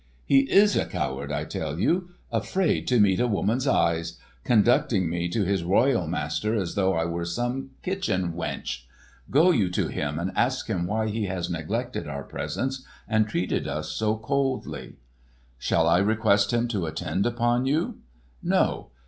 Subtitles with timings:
[0.25, 2.09] "He is a coward, I tell you!
[2.31, 4.17] Afraid to meet a woman's eyes!
[4.43, 8.85] Conducting me to his royal master as though I were some kitchen wench!
[9.29, 13.67] Go you to him and ask him why he has neglected our presence and treated
[13.67, 14.95] us so coldly."
[15.59, 17.99] "Shall I request him to attend upon you?"
[18.41, 18.89] "No.